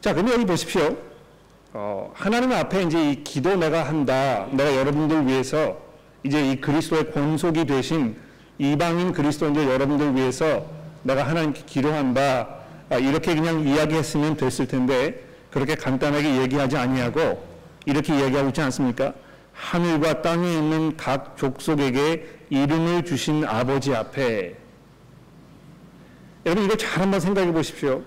[0.00, 0.96] 자, 그럼 여기 보십시오.
[1.72, 4.46] 어, 하나님 앞에 이제 이 기도 내가 한다.
[4.52, 5.76] 내가 여러분들 위해서
[6.22, 8.16] 이제 이 그리스도의 권속이 되신
[8.58, 10.66] 이방인 그리스도인들 여러분들 위해서
[11.02, 12.48] 내가 하나님께 기도한다.
[12.90, 17.44] 아, 이렇게 그냥 이야기했으면 됐을 텐데 그렇게 간단하게 얘기하지 아니하고
[17.84, 19.14] 이렇게 얘기하고 있지 않습니까?
[19.52, 24.54] 하늘과 땅에 있는 각 족속에게 이름을 주신 아버지 앞에
[26.46, 28.02] 여러분 이거 잘 한번 생각해 보십시오.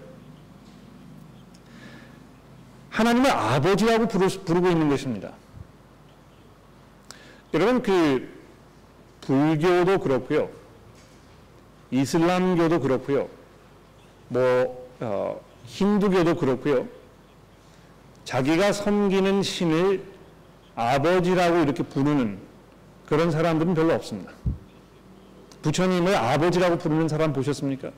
[2.92, 5.32] 하나님을 아버지라고 부르고 있는 것입니다.
[7.54, 8.30] 여러분 그
[9.22, 10.50] 불교도 그렇고요.
[11.90, 13.28] 이슬람교도 그렇고요.
[14.28, 16.88] 뭐 어, 힌두교도 그렇고요.
[18.26, 20.04] 자기가 섬기는 신을
[20.76, 22.40] 아버지라고 이렇게 부르는
[23.06, 24.32] 그런 사람들은 별로 없습니다.
[25.62, 27.92] 부처님을 아버지라고 부르는 사람 보셨습니까?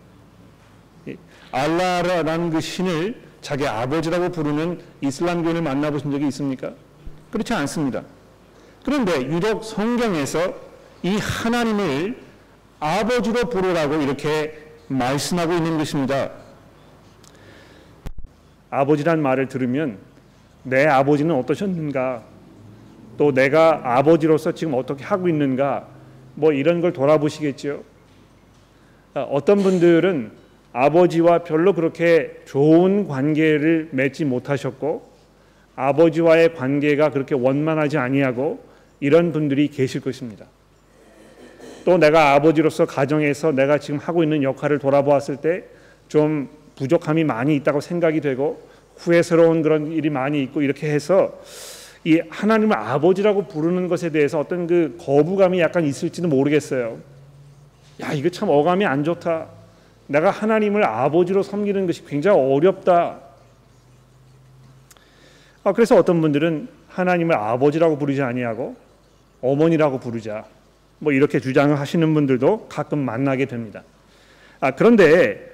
[1.51, 6.71] 알라라는 그 신을 자기 아버지라고 부르는 이슬람교인을 만나보신 적이 있습니까?
[7.29, 8.03] 그렇지 않습니다.
[8.85, 10.55] 그런데 유독 성경에서
[11.03, 12.17] 이 하나님을
[12.79, 16.31] 아버지로 부르라고 이렇게 말씀하고 있는 것입니다.
[18.69, 19.99] 아버지란 말을 들으면
[20.63, 22.23] 내 아버지는 어떠셨는가?
[23.17, 25.87] 또 내가 아버지로서 지금 어떻게 하고 있는가?
[26.35, 27.83] 뭐 이런 걸 돌아보시겠죠.
[29.13, 30.42] 아, 어떤 분들은
[30.73, 35.11] 아버지와 별로 그렇게 좋은 관계를 맺지 못하셨고
[35.75, 38.63] 아버지와의 관계가 그렇게 원만하지 아니하고
[38.99, 40.45] 이런 분들이 계실 것입니다.
[41.85, 45.73] 또 내가 아버지로서 가정에서 내가 지금 하고 있는 역할을 돌아보았을 때
[46.13, 48.61] 좀 부족함이 많이 있다고 생각이 되고
[48.97, 51.41] 후회스러운 그런 일이 많이 있고 이렇게 해서
[52.03, 56.99] 이 하나님을 아버지라고 부르는 것에 대해서 어떤 그 거부감이 약간 있을지도 모르겠어요.
[58.01, 59.47] 야, 이거 참 어감이 안 좋다.
[60.13, 63.19] 내가 하나님을 아버지로 섬기는 것이 굉장히 어렵다.
[65.63, 68.75] 아, 그래서 어떤 분들은 하나님을 아버지라고 부르지 아니하고
[69.41, 70.45] 어머니라고 부르자.
[70.99, 73.81] 뭐 이렇게 주장을 하시는 분들도 가끔 만나게 됩니다.
[74.59, 75.51] 아, 그런데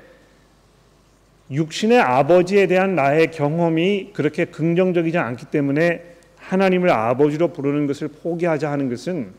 [1.52, 6.03] 육신의 아버지에 대한 나의 경험이 그렇게 긍정적이지 않기 때문에
[6.36, 9.31] 하나님을 아버지로 부르는 것을 포기하자 하는 것은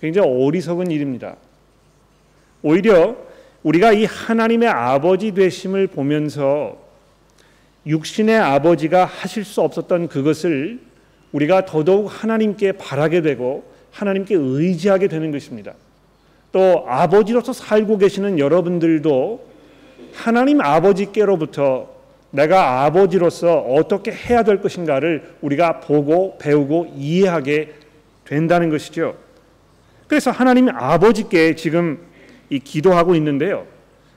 [0.00, 1.34] 굉장히 어리석은 일입니다.
[2.62, 3.16] 오히려
[3.64, 6.76] 우리가 이 하나님의 아버지 되심을 보면서
[7.86, 10.80] 육신의 아버지가 하실 수 없었던 그것을
[11.32, 15.74] 우리가 더더욱 하나님께 바라게 되고 하나님께 의지하게 되는 것입니다.
[16.52, 19.46] 또 아버지로서 살고 계시는 여러분들도
[20.12, 21.88] 하나님 아버지께로부터
[22.30, 27.74] 내가 아버지로서 어떻게 해야 될 것인가를 우리가 보고 배우고 이해하게
[28.24, 29.16] 된다는 것이죠.
[30.06, 31.98] 그래서 하나님 아버지께 지금
[32.50, 33.66] 이 기도하고 있는데요.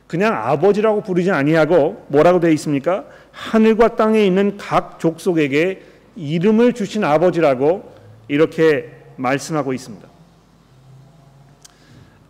[0.07, 3.05] 그냥 아버지라고 부르지 아니하고 뭐라고 되어 있습니까?
[3.31, 5.81] 하늘과 땅에 있는 각 족속에게
[6.15, 7.93] 이름을 주신 아버지라고
[8.27, 10.07] 이렇게 말씀하고 있습니다.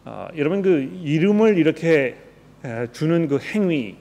[0.05, 2.17] 아, 여러분 그 이름을 이렇게
[2.91, 3.95] 주는 그 행위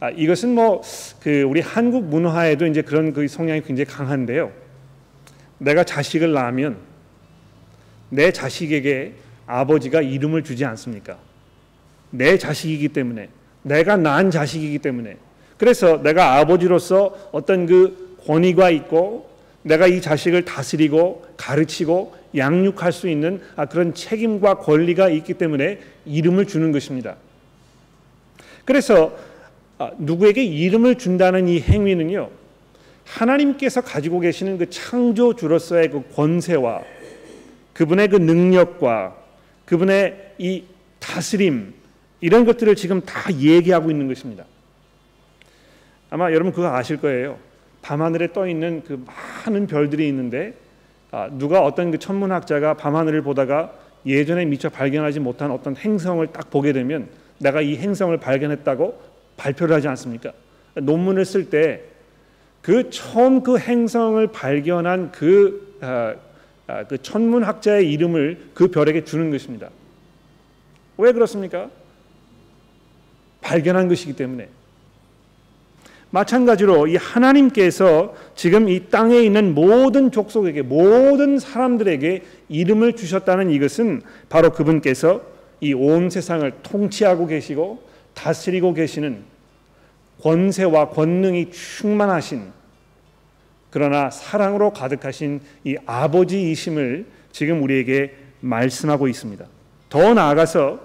[0.00, 0.82] 아, 이것은 뭐
[1.24, 4.52] 그 우리 한국 문화에도 이제 그런 그 성향이 굉장히 강한데요.
[5.56, 6.76] 내가 자식을 낳으면
[8.10, 9.14] 내 자식에게
[9.46, 11.18] 아버지가 이름을 주지 않습니까?
[12.10, 13.28] 내 자식이기 때문에
[13.62, 15.16] 내가 낳은 자식이기 때문에
[15.58, 19.30] 그래서 내가 아버지로서 어떤 그 권위가 있고
[19.62, 26.46] 내가 이 자식을 다스리고 가르치고 양육할 수 있는 아, 그런 책임과 권리가 있기 때문에 이름을
[26.46, 27.16] 주는 것입니다.
[28.64, 29.16] 그래서
[29.78, 32.30] 아, 누구에게 이름을 준다는 이 행위는요.
[33.04, 36.82] 하나님께서 가지고 계시는 그 창조주로서의 그 권세와
[37.72, 39.23] 그분의 그 능력과
[39.66, 40.64] 그분의 이
[40.98, 41.74] 다스림
[42.20, 44.44] 이런 것들을 지금 다 얘기하고 있는 것입니다.
[46.10, 47.38] 아마 여러분 그거 아실 거예요.
[47.82, 49.04] 밤하늘에 떠 있는 그
[49.46, 50.54] 많은 별들이 있는데
[51.10, 53.72] 아, 누가 어떤 그 천문학자가 밤하늘을 보다가
[54.06, 57.08] 예전에 미처 발견하지 못한 어떤 행성을 딱 보게 되면
[57.38, 59.00] 내가 이 행성을 발견했다고
[59.36, 60.32] 발표를 하지 않습니까?
[60.74, 61.94] 논문을 쓸 때
[62.64, 66.14] 그 처음 그 행성을 발견한 그, 아, 아,
[66.88, 69.70] 그 천문학자의 이름을 그 별에게 주는 것입니다.
[70.96, 71.68] 왜 그렇습니까?
[73.40, 74.48] 발견한 것이기 때문에.
[76.10, 84.52] 마찬가지로 이 하나님께서 지금 이 땅에 있는 모든 족속에게 모든 사람들에게 이름을 주셨다는 이것은 바로
[84.52, 85.22] 그분께서
[85.60, 87.82] 이 온 세상을 통치하고 계시고
[88.14, 89.22] 다스리고 계시는
[90.22, 92.52] 권세와 권능이 충만하신
[93.74, 99.44] 그러나 사랑으로 가득하신 이 아버지이심을 지금 우리에게 말씀하고 있습니다.
[99.88, 100.78] 더 나아가서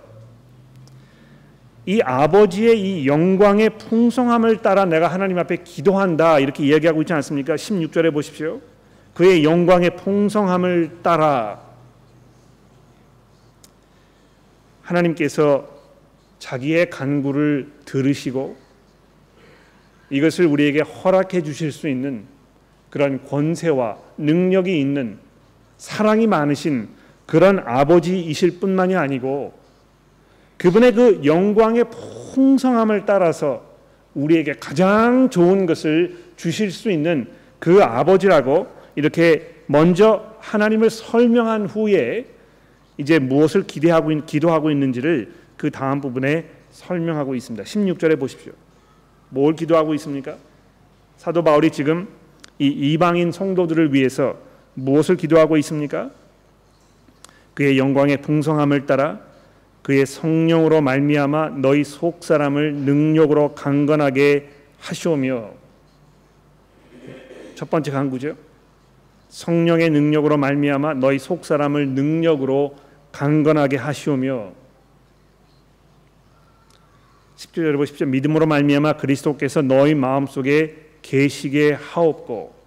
[1.86, 7.54] 이 아버지의 이 영광의 풍성함을 따라 내가 하나님 앞에 기도한다 이렇게 이야기하고 있지 않습니까?
[7.54, 8.60] 16절에 보십시오.
[9.14, 11.62] 그의 영광의 풍성함을 따라
[14.82, 15.70] 하나님께서
[16.40, 18.58] 자기의 간구를 들으시고
[20.10, 22.39] 이것을 우리에게 허락해 주실 수 있는
[22.90, 25.18] 그런 권세와 능력이 있는
[25.78, 26.90] 사랑이 많으신
[27.26, 29.54] 그런 아버지이실 뿐만이 아니고
[30.58, 31.86] 그분의 그 영광의
[32.34, 33.64] 풍성함을 따라서
[34.14, 37.28] 우리에게 가장 좋은 것을 주실 수 있는
[37.60, 42.26] 그 아버지라고 이렇게 먼저 하나님을 설명한 후에
[42.98, 47.64] 이제 무엇을 기대하고 기도하고 있는지를 그 다음 부분에 설명하고 있습니다.
[47.64, 48.54] 16절에 보십시오.
[49.30, 50.36] 뭘 기도하고 있습니까?
[51.18, 52.08] 사도 바울이 지금
[52.60, 54.38] 이 이방인 성도들을 위해서
[54.74, 56.12] 무엇을 기도하고 있습니까?
[57.54, 59.20] 그의 영광의 풍성함을 따라
[59.82, 65.52] 그의 성령으로 말미암아 너희 속 사람을 능력으로 강건하게 하시오며
[67.56, 68.36] 첫 번째 강구죠.
[69.30, 72.76] 성령의 능력으로 말미암아 너희 속 사람을 능력으로
[73.12, 74.54] 강건하게 하시오며
[77.36, 78.08] 10절에 보십시오.
[78.08, 82.60] 믿음으로 말미암아 그리스도께서 너희 마음속에 계시게 하옵고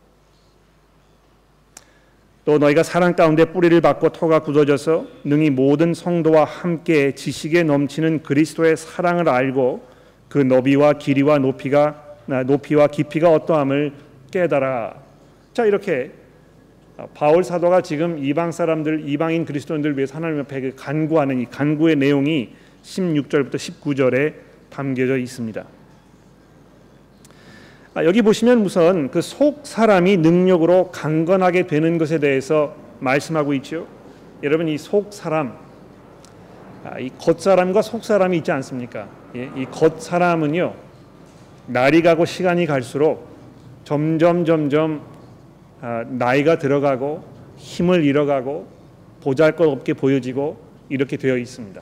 [2.45, 8.77] 또 너희가 사랑 가운데 뿌리를 받고 터가 굳어져서 능히 모든 성도와 함께 지식에 넘치는 그리스도의
[8.77, 9.87] 사랑을 알고
[10.29, 13.93] 그 너비와 길이와 높이가 높이와 깊이가 어떠함을
[14.31, 14.95] 깨달아.
[15.53, 16.11] 자 이렇게
[17.15, 22.51] 바울 사도가 지금 이방 사람들 이방인 그리스도인들 위해서 하나님 앞에 간구하는 이 간구의 내용이
[22.83, 24.35] 16절부터 19절에
[24.71, 25.65] 담겨져 있습니다.
[27.95, 33.87] 아, 여기 보시면 우선 그 속 사람이 능력으로 강건하게 되는 것에 대해서 말씀하고 있죠.
[34.43, 35.55] 여러분 이 속 사람,
[36.85, 39.07] 아, 이겉 사람과 속 사람이 있지 않습니까?
[39.37, 40.75] 예, 이겉 사람은요
[41.67, 43.29] 날이 가고 시간이 갈수록
[43.85, 45.03] 점점 점점
[45.81, 47.23] 아, 나이가 들어가고
[47.59, 48.67] 힘을 잃어가고
[49.23, 50.57] 보잘것없게 보여지고
[50.89, 51.81] 이렇게 되어 있습니다.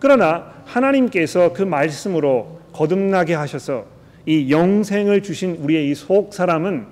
[0.00, 3.84] 그러나 하나님께서 그 말씀으로 거듭나게 하셔서
[4.28, 6.86] 이 영생을 주신 우리의 이 속 사람은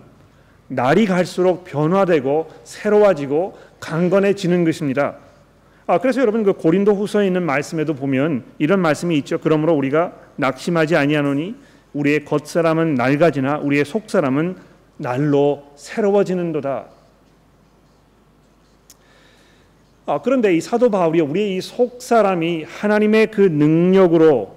[0.69, 5.17] 날이 갈수록 변화되고 새로워지고 강건해지는 것입니다.
[5.87, 9.39] 아, 그래서 여러분 그 고린도 후서에 있는 말씀에도 보면 이런 말씀이 있죠.
[9.39, 11.55] 그러므로 우리가 낙심하지 아니하노니
[11.93, 14.57] 우리의 겉 사람은 낡아지나 우리의 속 사람은
[14.97, 16.87] 날로 새로워지는도다.
[20.07, 24.56] 아, 그런데 이 사도 바울이 우리의 이 속 사람이 하나님의 그 능력으로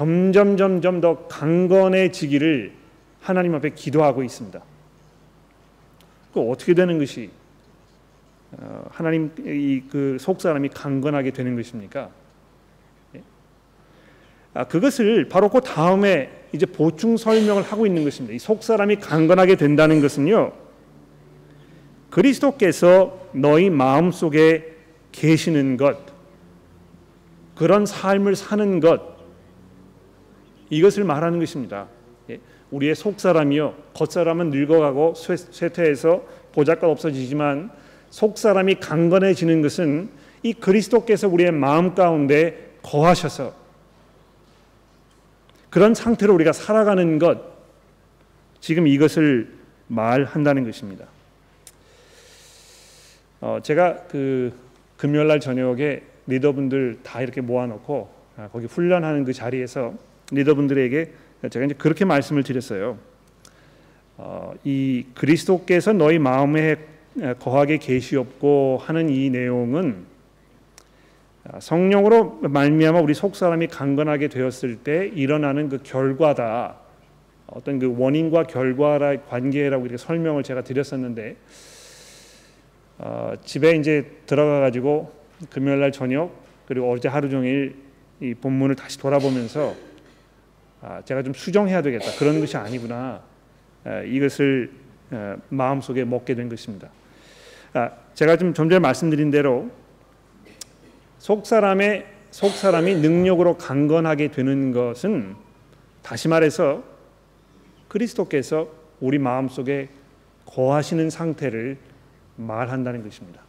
[0.00, 2.72] 점점 점점 더 강건해지기를
[3.20, 4.58] 하나님 앞에 기도하고 있습니다.
[6.32, 7.28] 그 어떻게 되는 것이
[8.52, 12.08] 어, 하나님 이그속 사람이 강건하게 되는 것입니까?
[13.14, 13.22] 예.
[14.54, 18.34] 아, 그것을 바로 그 다음에 이제 보충 설명을 하고 있는 것입니다.
[18.34, 20.52] 이 속 사람이 강건하게 된다는 것은요.
[22.08, 24.76] 그리스도께서 너희 마음 속에
[25.12, 25.98] 계시는 것,
[27.54, 29.09] 그런 삶을 사는 것,
[30.70, 31.86] 이것을 말하는 것입니다.
[32.30, 32.40] 예,
[32.70, 37.70] 우리의 속 사람이요, 겉 사람은 늙어가고 쇠퇴해서 보잘것 없어지지만
[38.08, 40.08] 속 사람이 강건해지는 것은
[40.42, 43.54] 이 그리스도께서 우리의 마음 가운데 거하셔서
[45.68, 47.38] 그런 상태로 우리가 살아가는 것,
[48.60, 49.54] 지금 이것을
[49.86, 51.06] 말한다는 것입니다.
[53.40, 54.52] 어, 제가 그
[54.96, 59.94] 금요일 날 저녁에 리더분들 다 이렇게 모아놓고 아, 거기 훈련하는 그 자리에서
[60.30, 61.12] 리더분들에게
[61.50, 62.98] 제가 이제 그렇게 말씀을 드렸어요.
[64.16, 66.76] 어, 이 그리스도께서 너희 마음에
[67.38, 70.04] 거하게 계시옵고 하는 이 내용은
[71.44, 76.76] 아, 성령으로 말미암아 우리 속 사람이 강건하게 되었을 때 일어나는 그 결과다.
[77.46, 81.36] 어떤 그 원인과 결과의 관계라고 이렇게 설명을 제가 드렸었는데
[82.98, 85.12] 어, 집에 이제 들어가 가지고
[85.48, 86.32] 금요일 날 저녁
[86.66, 87.74] 그리고 어제 하루 종일
[88.20, 89.74] 이 본문을 다시 돌아보면서
[90.82, 93.22] 아, 제가 좀 수정해야 되겠다 그런 것이 아니구나
[93.84, 94.72] 아, 이것을
[95.10, 96.88] 아, 마음 속에 먹게 된 것입니다.
[97.72, 99.70] 아, 제가 좀좀 전에 말씀드린 대로
[101.18, 105.34] 속 사람의 속 사람이 능력으로 강건하게 되는 것은
[106.02, 106.82] 다시 말해서
[107.88, 108.68] 그리스도께서
[109.00, 109.88] 우리 마음 속에
[110.46, 111.76] 거하시는 상태를
[112.36, 113.42] 말한다는 것입니다.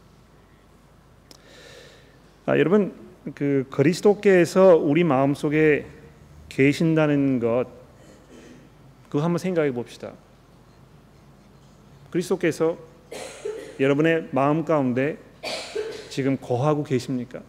[2.46, 2.92] 아, 여러분
[3.34, 5.86] 그 그리스도께서 우리 마음 속에
[6.54, 7.66] 계신다는 것
[9.08, 10.12] 그거 한번 생각해 봅시다.
[12.10, 12.76] 그리스도께서
[13.80, 15.16] 여러분의 마음 가운데
[16.10, 17.40] 지금 거하고 계십니까?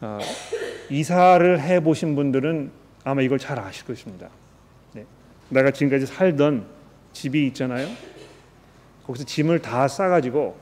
[0.00, 0.18] 어,
[0.90, 2.70] 이사를 해 보신 분들은
[3.04, 4.28] 아마 이걸 잘 아실 것입니다.
[4.92, 5.06] 네.
[5.48, 6.66] 내가 지금까지 살던
[7.14, 7.88] 집이 있잖아요.
[9.06, 10.58] 거기서 짐을 다 싸가지고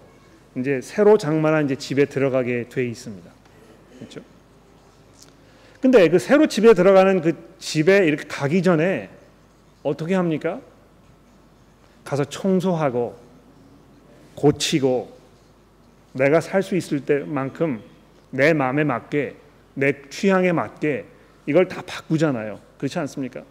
[0.57, 3.31] 이제 새로 장만한 이제 집에 들어가게 돼 있습니다.
[3.99, 4.32] 그렇죠?
[5.83, 9.11] 근데 그 새로 집에 들어가는 그 집에 이렇게 가기 전에
[9.83, 10.61] 어떻게 합니까?
[12.05, 13.17] 가서 청소하고
[14.37, 15.13] 고치고
[16.13, 17.81] 내가 살 수 있을 때만큼
[18.31, 19.35] 내 마음에 맞게
[19.75, 21.05] 내 취향에 맞게
[21.47, 22.61] 이걸 다 바꾸잖아요.
[22.79, 23.43] 그렇지 않습니까?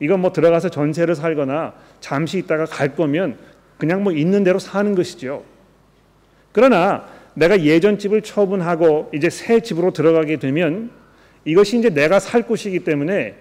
[0.00, 3.38] 이건 뭐 들어가서 전세를 살거나 잠시 있다가 갈 거면
[3.78, 5.44] 그냥 뭐 있는 대로 사는 것이죠.
[6.50, 10.90] 그러나 내가 예전 집을 처분하고 이제 새 집으로 들어가게 되면
[11.46, 13.36] 이것이 이제 내가 살 곳이기 때문에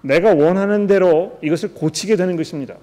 [0.00, 2.76] 내가 원하는 대로 이것을 고치게 되는 것입니다.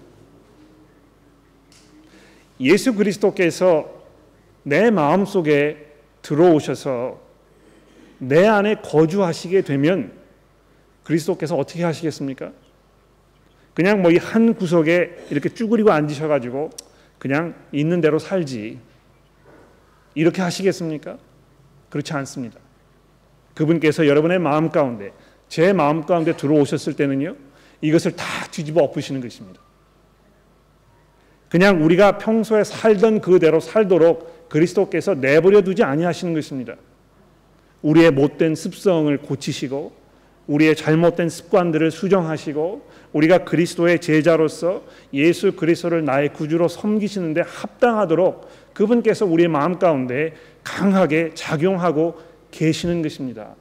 [2.61, 3.89] 예수 그리스도께서
[4.63, 5.87] 내 마음 속에
[6.21, 7.19] 들어오셔서
[8.19, 10.13] 내 안에 거주하시게 되면
[11.03, 12.51] 그리스도께서 어떻게 하시겠습니까?
[13.73, 16.69] 그냥 뭐 이 한 구석에 이렇게 쭈그리고 앉으셔가지고
[17.17, 18.77] 그냥 있는 대로 살지
[20.13, 21.17] 이렇게 하시겠습니까?
[21.89, 22.59] 그렇지 않습니다.
[23.59, 25.11] 그분께서 여러분의 마음 가운데
[25.49, 27.35] 제 마음 가운데 들어오셨을 때는요
[27.81, 29.59] 이것을 다 뒤집어 엎으시는 것입니다.
[31.49, 36.75] 그냥 우리가 평소에 살던 그대로 살도록 그리스도께서 내버려 두지 아니하시는 것입니다.
[37.81, 39.91] 우리의 못된 습성을 고치시고
[40.47, 49.49] 우리의 잘못된 습관들을 수정하시고 우리가 그리스도의 제자로서 예수 그리스도를 나의 구주로 섬기시는데 합당하도록 그분께서 우리의
[49.49, 53.55] 마음 가운데 강하게 작용하고 계시는 것입니다.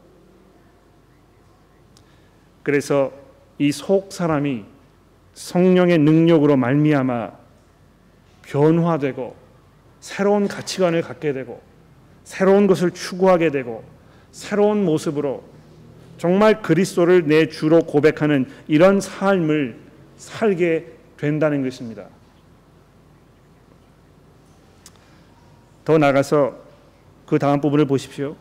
[2.63, 3.13] 그래서
[3.59, 4.65] 이 속 사람이
[5.35, 7.33] 성령의 능력으로 말미암아
[8.43, 9.37] 변화되고
[10.01, 11.61] 새로운 가치관을 갖게 되고
[12.25, 13.85] 새로운 것을 추구하게 되고
[14.33, 15.43] 새로운 모습으로
[16.19, 19.79] 정말 그리스도를 내 주로 고백하는 이런 삶을
[20.17, 22.07] 살게 된다는 것입니다.
[25.85, 26.57] 더 나가서
[27.27, 28.37] 그 다음 부분을 보십시오.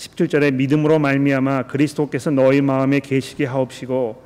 [0.00, 4.22] 17절에 믿음으로 말미암아 그리스도께서 너희 마음에 계시게 하옵시고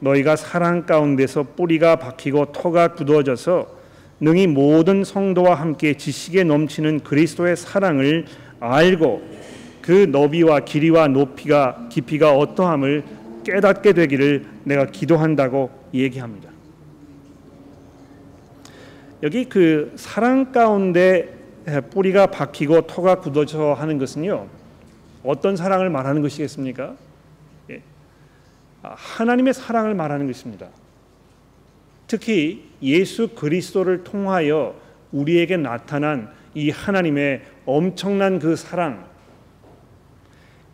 [0.00, 3.76] 너희가 사랑 가운데서 뿌리가 박히고 터가 굳어져서
[4.20, 8.24] 능히 모든 성도와 함께 지식에 넘치는 그리스도의 사랑을
[8.58, 9.22] 알고
[9.82, 13.04] 그 너비와 길이와 높이가 깊이가 어떠함을
[13.44, 16.48] 깨닫게 되기를 내가 기도한다고 얘기합니다.
[19.22, 21.34] 여기 그 사랑 가운데
[21.90, 24.57] 뿌리가 박히고 터가 굳어져 하는 것은요
[25.28, 26.96] 어떤 사랑을 말하는 것이겠습니까?
[27.68, 27.82] 예.
[28.82, 30.70] 아, 하나님의 사랑을 말하는 것입니다.
[32.06, 34.74] 특히 예수 그리스도를 통하여
[35.12, 39.06] 우리에게 나타난 이 하나님의 엄청난 그 사랑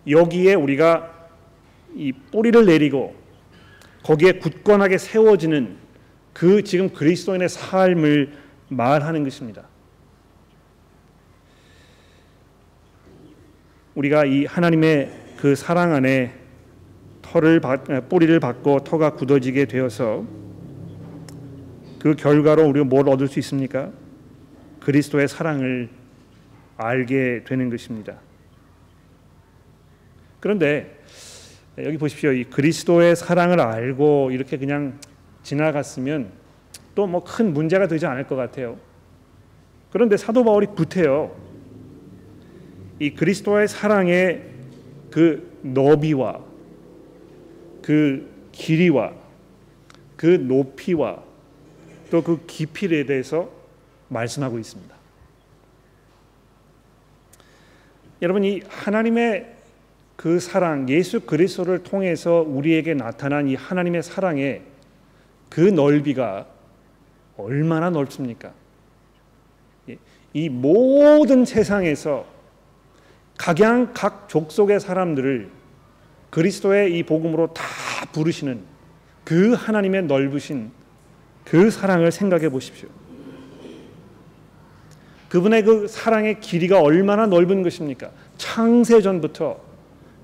[0.09, 1.29] 여기에 우리가
[1.97, 3.17] 이 뿌리를 내리고
[4.05, 5.79] 거기에 굳건하게 세워지는
[6.33, 8.35] 그 지금 그리스도인의 삶을
[8.69, 9.65] 말하는 것입니다.
[13.95, 16.33] 우리가 이 하나님의 그 사랑 안에
[17.23, 17.61] 털을
[18.09, 20.25] 뿌리를 받고 터가 굳어지게 되어서
[21.99, 23.91] 그 결과로 우리가 뭘 얻을 수 있습니까?
[24.81, 25.89] 그리스도의 사랑을
[26.77, 28.19] 알게 되는 것입니다.
[30.41, 30.99] 그런데
[31.79, 32.33] 여기 보십시오.
[32.33, 34.99] 이 그리스도의 사랑을 알고 이렇게 그냥
[35.43, 36.31] 지나갔으면
[36.95, 38.77] 또 뭐 큰 문제가 되지 않을 것 같아요.
[39.91, 41.35] 그런데 사도 바울이 구태요.
[42.99, 44.43] 이 그리스도의 사랑의
[45.11, 46.41] 그 너비와
[47.83, 49.13] 그 길이와
[50.17, 51.23] 그 높이와
[52.11, 53.51] 또 그 깊이에 대해서
[54.09, 54.95] 말씀하고 있습니다.
[58.23, 59.53] 여러분 이 하나님의
[60.17, 64.63] 그 사랑 예수 그리스도를 통해서 우리에게 나타난 이 하나님의 사랑의
[65.51, 66.47] 그 넓이가
[67.37, 68.53] 얼마나 넓습니까?
[69.89, 69.99] 예,
[70.33, 72.25] 이 모든 세상에서
[73.39, 75.51] 각양 각 족속의 사람들을
[76.31, 77.65] 그리스도의 이 복음으로 다
[78.13, 78.61] 부르시는
[79.25, 80.71] 그 하나님의 넓으신
[81.45, 82.89] 그 사랑을 생각해 보십시오.
[85.29, 88.11] 그분의 그 사랑의 길이가 얼마나 넓은 것입니까?
[88.37, 89.59] 창세 전부터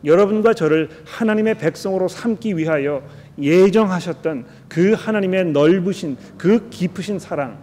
[0.04, 3.02] 여러분과 저를 하나님의 백성으로 삼기 위하여
[3.38, 7.58] 예정하셨던 그 하나님의 넓으신 그 깊으신 사랑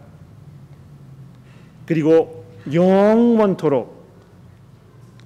[1.85, 3.96] 그리고 영원토록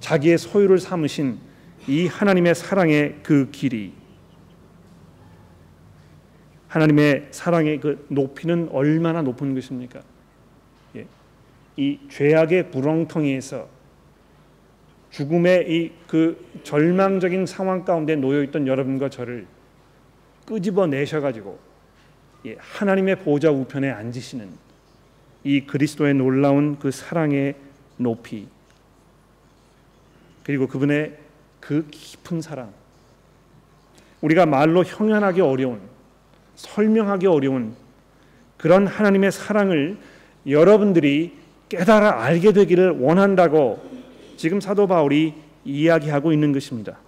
[0.02, 1.38] 자기의 소유를 삼으신
[1.86, 3.92] 이 하나님의 사랑의 그 길이
[6.66, 10.02] 하나님의 사랑의 그 높이는 얼마나 높은 것입니까?
[10.96, 11.06] 예.
[11.76, 13.68] 이 죄악의 구렁텅이에서
[15.10, 19.46] 죽음의 이 그 절망적인 상황 가운데 놓여 있던 여러분과 저를
[20.44, 21.58] 끄집어 내셔 가지고
[22.44, 24.50] 예, 하나님의 보좌 우편에 앉으시는
[25.44, 27.54] 이 그리스도의 놀라운 그 사랑의
[27.96, 28.48] 높이
[30.44, 31.16] 그리고 그분의
[31.60, 32.72] 그 깊은 사랑
[34.20, 35.80] 우리가 말로 형연하기 어려운
[36.56, 37.74] 설명하기 어려운
[38.56, 39.98] 그런 하나님의 사랑을
[40.46, 41.36] 여러분들이
[41.68, 43.82] 깨달아 알게 되기를 원한다고
[44.36, 45.34] 지금 사도 바울이
[45.64, 46.98] 이야기하고 있는 것입니다.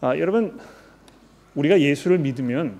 [0.00, 0.58] 아, 여러분
[1.54, 2.78] 우리가 예수를 믿으면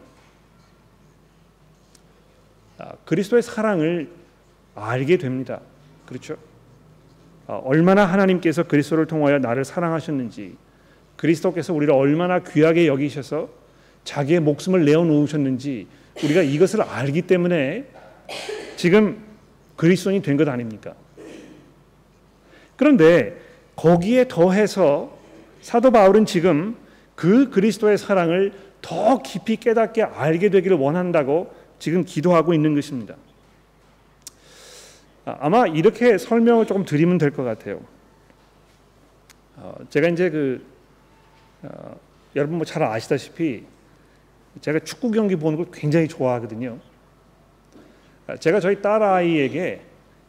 [2.78, 4.10] 아, 그리스도의 사랑을
[4.74, 5.60] 알게 됩니다.
[6.06, 6.36] 그렇죠?
[7.50, 10.56] 아, 얼마나 하나님께서 그리스도를 통하여 나를 사랑하셨는지,
[11.16, 13.48] 그리스도께서 우리를 얼마나 귀하게 여기셔서
[14.04, 15.88] 자기의 목숨을 내어 놓으셨는지
[16.22, 17.86] 우리가 이것을 알기 때문에
[18.76, 19.20] 지금
[19.74, 20.94] 그리스도인이 된 것 아닙니까?
[22.76, 23.36] 그런데
[23.74, 25.18] 거기에 더해서
[25.60, 26.76] 사도 바울은 지금
[27.16, 33.16] 그 그리스도의 사랑을 더 깊이 깨닫게 알게 되기를 원한다고 지금 기도하고 있는 것입니다.
[35.24, 37.80] 아, 아마 이렇게 설명을 조금 드리면 될 것 같아요.
[39.56, 40.64] 어, 제가 이제 그
[41.62, 41.96] 어,
[42.36, 43.64] 여러분 뭐 잘 아시다시피
[44.60, 46.78] 제가 축구 경기 보는 걸 굉장히 좋아하거든요.
[48.26, 49.82] 아, 제가 저희 딸 아이에게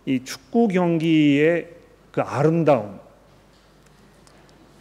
[0.06, 1.70] 이 축구 경기의
[2.12, 3.00] 그 아름다움,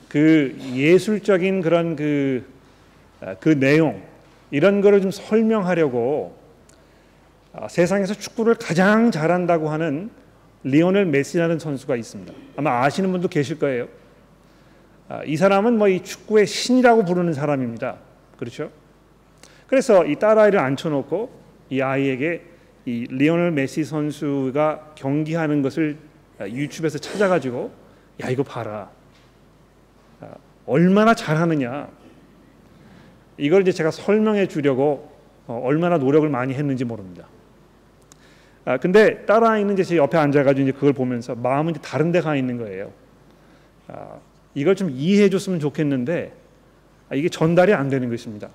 [0.09, 2.45] 그 예술적인 그런 그,
[3.21, 4.03] 아, 그 내용
[4.51, 6.40] 이런 거를 좀 설명하려고 아,
[7.69, 10.11] 세상에서 축구를 가장 잘한다고 하는
[10.63, 12.33] 리오넬 메시라는 선수가 있습니다.
[12.57, 13.89] 아마 아시는 분도 계실 거예요.
[15.27, 17.97] 이 사람은 뭐 이 축구의 신이라고 부르는 사람입니다.
[18.39, 18.71] 그렇죠?
[19.67, 21.31] 그래서 이 딸아이를 앉혀놓고
[21.71, 22.43] 이 아이에게
[22.87, 25.97] 이 리오넬 메시 선수가 경기하는 것을
[26.41, 27.71] 유튜브에서 찾아가지고
[28.23, 28.91] 야 이거 봐라
[30.67, 31.89] 얼마나 잘하느냐
[33.39, 35.11] 이걸 이제 제가 설명해 주려고
[35.47, 37.27] 어, 얼마나 노력을 많이 했는지 모릅니다.
[38.65, 42.37] 아 근데 딸아이는 이제 제 옆에 앉아가지고 이제 그걸 보면서 마음은 이제 다른 데 가
[42.37, 42.93] 있는 거예요.
[43.89, 44.19] 아,
[44.55, 46.33] 이걸 좀 이해해 줬으면 좋겠는데
[47.09, 48.49] 아, 이게 전달이 안 되는 것입니다.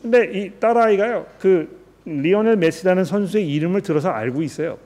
[0.00, 4.78] 근데 이 딸아이가요, 그 리오넬 메시라는 선수의 이름을 들어서 알고 있어요.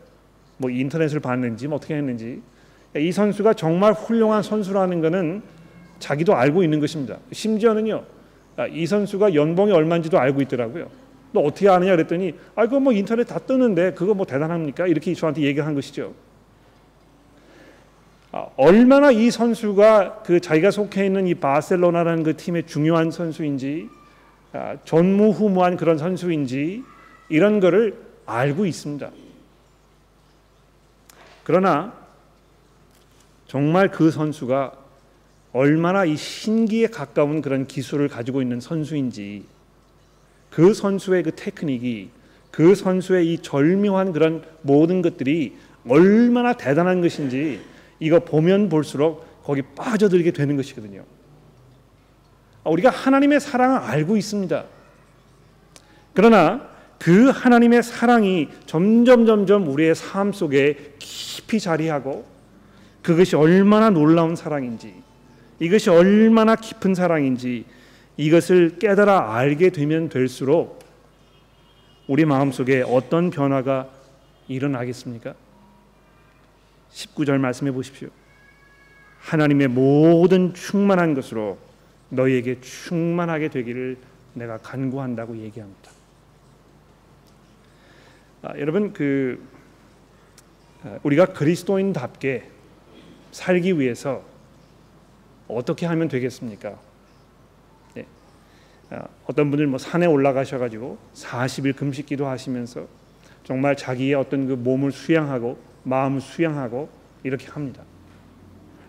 [0.58, 2.42] 뭐 인터넷을 봤는지 뭐 어떻게 했는지
[2.96, 5.42] 이 선수가 정말 훌륭한 선수라는 것은
[5.98, 7.18] 자기도 알고 있는 것입니다.
[7.32, 8.04] 심지어는요,
[8.56, 10.88] 아, 이 선수가 연봉이 얼마인지도 알고 있더라고요.
[11.32, 14.86] 너 어떻게 아느냐 그랬더니 아 그거 뭐 인터넷 다 뜨는데 그거 뭐 대단합니까?
[14.86, 16.14] 이렇게 저한테 얘기를 한 것이죠.
[18.32, 23.88] 아, 얼마나 이 선수가 그 자기가 속해 있는 이 바셀로나라는 그 팀의 중요한 선수인지
[24.52, 26.82] 아, 전무후무한 그런 선수인지
[27.28, 29.10] 이런 거를 알고 있습니다.
[31.44, 31.92] 그러나
[33.46, 34.72] 정말 그 선수가
[35.52, 39.44] 얼마나 이 신기에 가까운 그런 기술을 가지고 있는 선수인지
[40.56, 42.08] 그 선수의 그 테크닉이
[42.50, 45.54] 그 선수의 이 절묘한 그런 모든 것들이
[45.86, 47.60] 얼마나 대단한 것인지
[48.00, 51.04] 이거 보면 볼수록 거기 빠져들게 되는 것이거든요.
[52.64, 54.64] 아, 우리가 하나님의 사랑을 알고 있습니다.
[56.14, 56.66] 그러나
[56.98, 62.24] 그 하나님의 사랑이 점점 점점 우리의 삶 속에 깊이 자리하고
[63.02, 64.94] 그것이 얼마나 놀라운 사랑인지
[65.60, 67.66] 이것이 얼마나 깊은 사랑인지
[68.16, 70.84] 이것을 깨달아 알게 되면 될수록
[72.06, 73.90] 우리 마음속에 어떤 변화가
[74.48, 75.34] 일어나겠습니까?
[76.92, 78.08] 19절 말씀해 보십시오.
[79.20, 81.58] 하나님의 모든 충만한 것으로
[82.10, 83.98] 너희에게 충만하게 되기를
[84.34, 85.90] 내가 간구한다고 얘기합니다.
[88.42, 89.44] 아, 여러분 그
[90.84, 92.48] 아, 우리가 그리스도인답게
[93.32, 94.22] 살기 위해서
[95.48, 96.78] 어떻게 하면 되겠습니까?
[98.90, 98.96] 네.
[98.96, 102.86] 아, 어떤 분들 뭐 산에 올라가셔가지고 40일 금식기도 하시면서
[103.44, 106.88] 정말 자기의 어떤 그 몸을 수양하고 마음을 수양하고
[107.22, 107.82] 이렇게 합니다.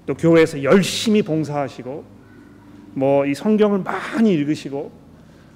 [0.06, 2.18] 또 교회에서 열심히 봉사하시고
[2.94, 4.92] 뭐 이 성경을 많이 읽으시고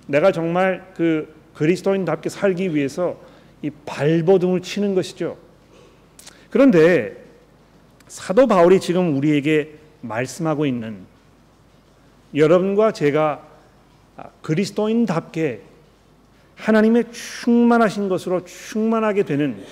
[0.08, 3.20] 내가 정말 그 그리스도인답게 살기 위해서
[3.62, 5.38] 이 발버둥을 치는 것이죠.
[6.50, 7.18] 그런데
[8.08, 11.06] 사도 바울이 지금 우리에게 말씀하고 있는
[12.36, 13.48] 여러분과 제가
[14.42, 15.62] 그리스도인답게
[16.56, 19.64] 하나님의 충만하신 것으로 충만하게 되는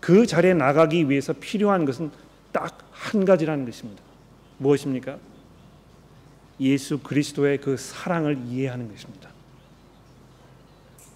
[0.00, 2.10] 그 자리에 나가기 위해서 필요한 것은
[2.52, 4.02] 딱 한 가지라는 것입니다.
[4.58, 5.18] 무엇입니까?
[6.60, 9.30] 예수 그리스도의 그 사랑을 이해하는 것입니다.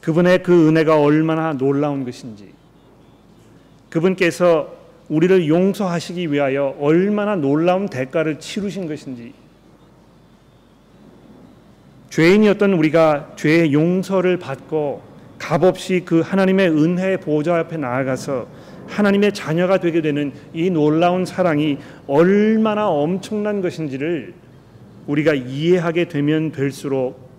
[0.00, 2.52] 그분의 그 은혜가 얼마나 놀라운 것인지,
[3.90, 4.76] 그분께서
[5.08, 9.34] 우리를 용서하시기 위하여 얼마나 놀라운 대가를 치르신 것인지
[12.12, 15.02] 죄인이었던 우리가 죄의 용서를 받고
[15.38, 18.46] 값없이 그 하나님의 은혜의 보좌 앞에 나아가서
[18.86, 24.34] 하나님의 자녀가 되게 되는 이 놀라운 사랑이 얼마나 엄청난 것인지를
[25.06, 27.30] 우리가 이해하게 되면 될수록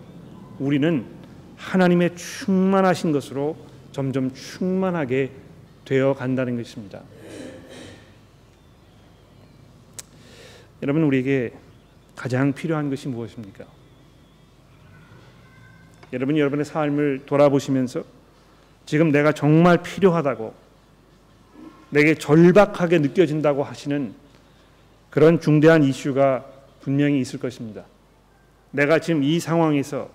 [0.58, 1.06] 우리는
[1.56, 3.56] 하나님의 충만하신 것으로
[3.92, 5.30] 점점 충만하게
[5.86, 7.02] 되어 간다는 것입니다.
[10.82, 11.54] 여러분 우리에게
[12.16, 13.83] 가장 필요한 것이 무엇입니까?
[16.14, 18.04] 여러분 여러분의 삶을 돌아보시면서
[18.86, 20.54] 지금 내가 정말 필요하다고
[21.90, 24.14] 내게 절박하게 느껴진다고 하시는
[25.10, 26.46] 그런 중대한 이슈가
[26.82, 27.84] 분명히 있을 것입니다.
[28.72, 30.10] 내가 지금 이 상황에서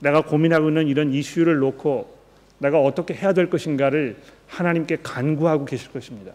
[0.00, 2.18] 내가 고민하고 있는 이런 이슈를 놓고
[2.58, 4.16] 내가 어떻게 해야 될 것인가를
[4.48, 6.32] 하나님께 간구하고 계실 것입니다.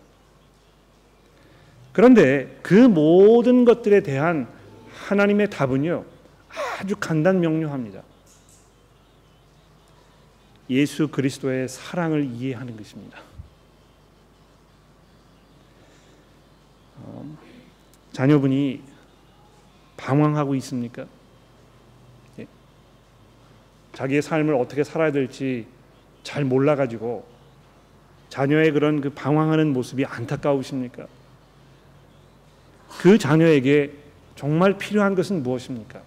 [1.91, 4.47] 그런데 그 모든 것들에 대한
[4.93, 6.05] 하나님의 답은요
[6.79, 8.01] 아주 간단 명료합니다.
[10.69, 13.19] 예수 그리스도의 사랑을 이해하는 것입니다.
[16.97, 17.37] 어,
[18.11, 18.81] 자녀분이
[19.95, 21.05] 방황하고 있습니까?
[22.39, 22.47] 예.
[23.93, 25.67] 자기의 삶을 어떻게 살아야 될지
[26.23, 27.25] 잘 몰라 가지고
[28.29, 31.07] 자녀의 그런 그 방황하는 모습이 안타까우십니까?
[32.99, 33.93] 그 자녀에게
[34.35, 36.01] 정말 필요한 것은 무엇입니까?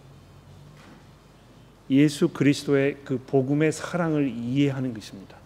[1.90, 5.36] 예수 그리스도의 그 복음의 사랑을 이해하는 것입니다.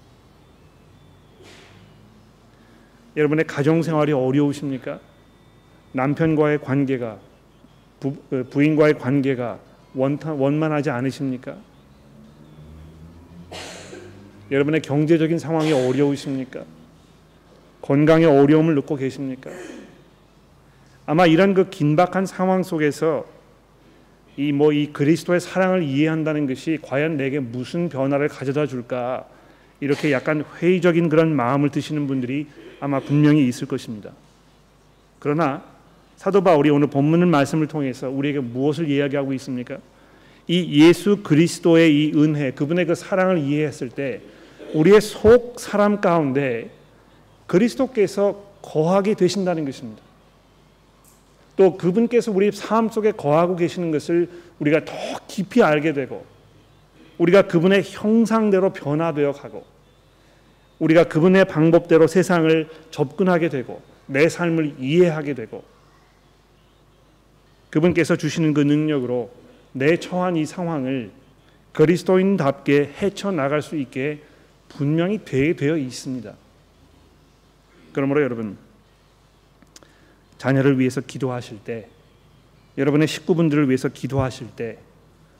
[3.17, 5.01] 여러분의 가정 생활이 어려우십니까?
[5.93, 7.19] 남편과의 관계가
[8.01, 9.59] 부, 그 부인과의 관계가
[9.95, 11.57] 원탄, 원만하지 않으십니까?
[14.51, 16.65] 여러분의 경제적인 상황이 어려우십니까?
[17.81, 19.51] 건강에 어려움을 느끼고 계십니까?
[21.07, 23.27] 아마 이런 그 긴박한 상황 속에서
[24.37, 29.29] 이 뭐이 뭐 이 그리스도의 사랑을 이해한다는 것이 과연 내게 무슨 변화를 가져다 줄까
[29.81, 32.47] 이렇게 약간 회의적인 그런 마음을 드시는 분들이
[32.81, 34.11] 아마 분명히 있을 것입니다.
[35.19, 35.63] 그러나
[36.17, 39.79] 사도 바울이 오늘 본문 말씀을 통해서 우리에게 무엇을 이야기하고 있습니까?
[40.47, 44.21] 이 예수 그리스도의 이 은혜, 그분의 그 사랑을 이해했을 때
[44.75, 46.71] 우리의 속 사람 가운데
[47.47, 50.04] 그리스도께서 거하게 되신다는 것입니다.
[51.57, 54.95] 또 그분께서 우리 삶 속에 거하고 계시는 것을 우리가 더
[55.29, 56.25] 깊이 알게 되고
[57.19, 59.65] 우리가 그분의 형상대로 변화되어 가고
[60.81, 65.63] 우리가 그분의 방법대로 세상을 접근하게 되고 내 삶을 이해하게 되고
[67.71, 69.31] 그분께서 주시는 그 능력으로
[69.73, 71.11] 내 처한 이 상황을
[71.73, 74.23] 그리스도인답게 헤쳐 나갈 수 있게
[74.69, 76.33] 분명히 되어 있습니다.
[77.93, 78.57] 그러므로 여러분
[80.39, 81.89] 자녀를 위해서 기도하실 때
[82.77, 84.79] 여러분의 식구분들을 위해서 기도하실 때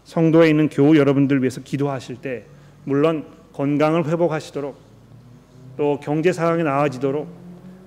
[0.05, 2.45] 성도에 있는 교우 여러분들 위해서 기도하실 때
[2.85, 4.77] 물론 건강을 회복하시도록
[5.77, 7.29] 또 경제 상황이 나아지도록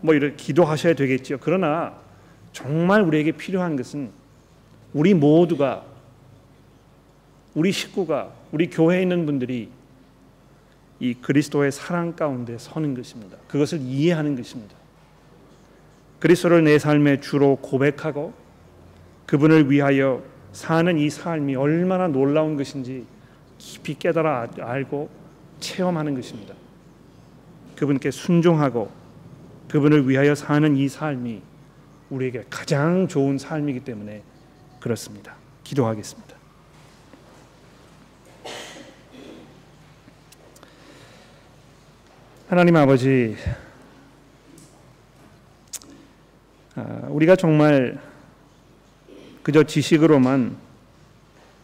[0.01, 1.37] 뭐 이렇게 기도하셔야 되겠지요.
[1.41, 1.93] 그러나
[2.51, 4.09] 정말 우리에게 필요한 것은
[4.93, 5.85] 우리 모두가
[7.53, 9.69] 우리 식구가 우리 교회에 있는 분들이
[10.99, 13.37] 이 그리스도의 사랑 가운데 서는 것입니다.
[13.47, 14.75] 그것을 이해하는 것입니다.
[16.19, 18.33] 그리스도를 내 삶의 주로 고백하고
[19.25, 23.05] 그분을 위하여 사는 이 삶이 얼마나 놀라운 것인지
[23.57, 25.09] 깊이 깨달아 알고
[25.59, 26.55] 체험하는 것입니다.
[27.75, 28.89] 그분께 순종하고
[29.67, 31.41] 그분을 위하여 사는 이 삶이
[32.09, 34.23] 우리에게 가장 좋은 삶이기 때문에
[34.79, 35.35] 그렇습니다.
[35.63, 36.37] 기도하겠습니다.
[42.49, 43.55] 하나님 아버지 아,
[47.09, 47.99] 우리가 정말
[49.41, 50.55] 그저 지식으로만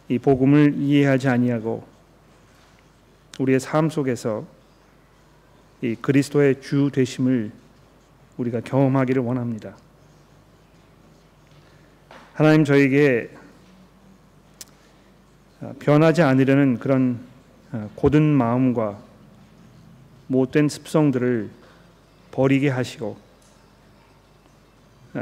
[0.08, 1.86] 이 복음을 이해하지 아니하고
[3.38, 4.44] 우리의 삶 속에서
[5.82, 7.52] 이 그리스도의 주 되심을
[8.36, 9.76] 우리가 경험하기를 원합니다.
[12.32, 13.30] 하나님 저에게
[15.60, 17.20] 아, 변하지 않으려는 그런
[17.70, 18.98] 아, 고든 마음과
[20.26, 21.50] 못된 습성들을
[22.32, 23.23] 버리게 하시고 아,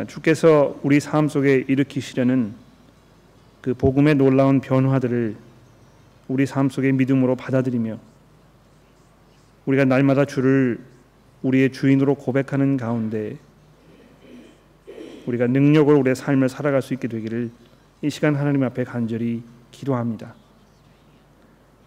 [0.08, 2.54] 주께서 우리 삶 속에 일으키시려는
[3.60, 5.36] 그 복음의 놀라운 변화들을
[6.28, 7.98] 우리 삶 속에 믿음으로 받아들이며
[9.66, 10.80] 우리가 날마다 주를
[11.42, 13.36] 우리의 주인으로 고백하는 가운데
[15.26, 17.50] 우리가 능력으로 우리의 삶을 살아갈 수 있게 되기를
[18.00, 20.34] 이 시간 하나님 앞에 간절히 기도합니다.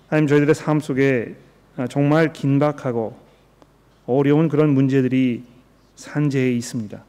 [0.08, 1.36] 하나님 저희들의 삶 속에
[1.76, 3.18] 아, 정말 긴박하고
[4.06, 5.44] 어려운 그런 문제들이
[5.96, 7.04] 산재해 있습니다.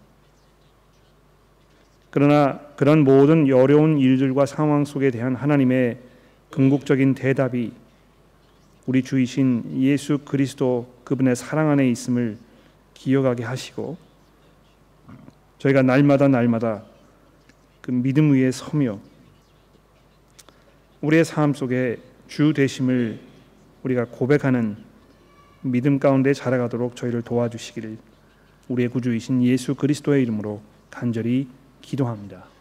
[2.16, 5.98] 그러나 그런 모든 어려운 일들과 상황 속에 대한 하나님의
[6.50, 7.74] 궁극적인 대답이
[8.86, 12.38] 우리 주이신 예수 그리스도 그분의 사랑 안에 있음을
[12.94, 13.98] 기억하게 하시고
[15.58, 16.84] 저희가 날마다 날마다
[17.82, 18.98] 그 믿음 위에 서며
[21.02, 21.98] 우리의 삶 속에
[22.28, 23.20] 주 되심을
[23.82, 24.78] 우리가 고백하는
[25.60, 27.98] 믿음 가운데 자라가도록 저희를 도와주시기를
[28.68, 31.46] 우리의 구주이신 예수 그리스도의 이름으로 간절히
[31.80, 32.55] 기도합니다.